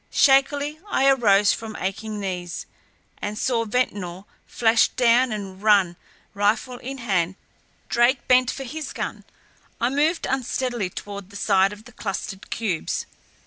Shakily 0.09 0.79
I 0.89 1.07
arose 1.11 1.53
from 1.53 1.75
aching 1.79 2.19
knees, 2.19 2.65
and 3.21 3.37
saw 3.37 3.65
Ventnor 3.65 4.23
flash 4.47 4.87
down 4.87 5.31
and 5.31 5.61
run, 5.61 5.95
rifle 6.33 6.79
in 6.79 6.97
hand, 6.97 7.35
toward 7.35 7.47
his 7.47 7.67
sister. 7.83 7.89
Drake 7.89 8.27
bent 8.27 8.49
for 8.49 8.63
his 8.63 8.93
gun. 8.93 9.25
I 9.79 9.91
moved 9.91 10.25
unsteadily 10.27 10.89
toward 10.89 11.29
the 11.29 11.35
side 11.35 11.71
of 11.71 11.85
the 11.85 11.91
clustered 11.91 12.49
cubes. 12.49 13.05